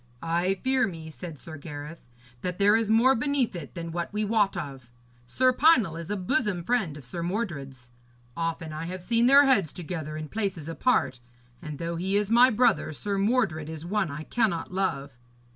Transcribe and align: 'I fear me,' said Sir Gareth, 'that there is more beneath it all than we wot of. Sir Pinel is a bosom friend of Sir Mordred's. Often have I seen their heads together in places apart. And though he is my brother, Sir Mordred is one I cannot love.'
'I 0.23 0.55
fear 0.63 0.87
me,' 0.87 1.11
said 1.11 1.37
Sir 1.37 1.57
Gareth, 1.57 2.07
'that 2.41 2.57
there 2.57 2.75
is 2.75 2.89
more 2.89 3.13
beneath 3.13 3.55
it 3.55 3.77
all 3.77 3.91
than 3.91 4.07
we 4.11 4.25
wot 4.25 4.57
of. 4.57 4.89
Sir 5.27 5.53
Pinel 5.53 5.95
is 5.95 6.09
a 6.09 6.17
bosom 6.17 6.63
friend 6.63 6.97
of 6.97 7.05
Sir 7.05 7.21
Mordred's. 7.21 7.91
Often 8.35 8.71
have 8.71 8.89
I 8.99 9.03
seen 9.03 9.27
their 9.27 9.45
heads 9.45 9.71
together 9.71 10.17
in 10.17 10.27
places 10.27 10.67
apart. 10.67 11.19
And 11.61 11.77
though 11.77 11.97
he 11.97 12.15
is 12.17 12.31
my 12.31 12.49
brother, 12.49 12.91
Sir 12.93 13.19
Mordred 13.19 13.69
is 13.69 13.85
one 13.85 14.09
I 14.09 14.23
cannot 14.23 14.73
love.' 14.73 15.19